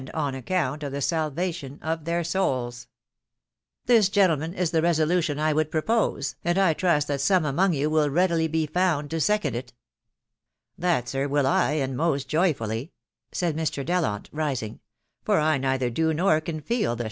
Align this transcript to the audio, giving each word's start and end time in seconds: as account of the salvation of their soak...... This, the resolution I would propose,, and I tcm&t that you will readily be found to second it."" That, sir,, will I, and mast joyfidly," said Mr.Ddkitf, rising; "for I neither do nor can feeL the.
as 0.15 0.33
account 0.33 0.81
of 0.81 0.91
the 0.91 0.99
salvation 0.99 1.77
of 1.83 2.05
their 2.05 2.23
soak...... 2.23 2.73
This, 3.85 4.09
the 4.09 4.79
resolution 4.83 5.37
I 5.37 5.53
would 5.53 5.69
propose,, 5.69 6.35
and 6.43 6.57
I 6.57 6.73
tcm&t 6.73 7.07
that 7.45 7.73
you 7.75 7.87
will 7.87 8.09
readily 8.09 8.47
be 8.47 8.65
found 8.65 9.11
to 9.11 9.21
second 9.21 9.53
it."" 9.53 9.73
That, 10.79 11.07
sir,, 11.07 11.27
will 11.27 11.45
I, 11.45 11.73
and 11.73 11.95
mast 11.95 12.27
joyfidly," 12.27 12.89
said 13.31 13.55
Mr.Ddkitf, 13.55 14.25
rising; 14.31 14.79
"for 15.23 15.39
I 15.39 15.59
neither 15.59 15.91
do 15.91 16.15
nor 16.15 16.41
can 16.41 16.61
feeL 16.61 16.95
the. 16.95 16.99